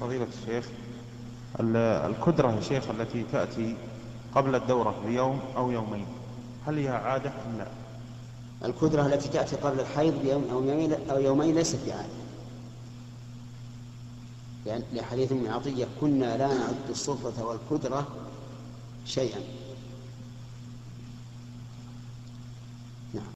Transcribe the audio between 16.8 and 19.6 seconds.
الصفرة والكدرة شيئا.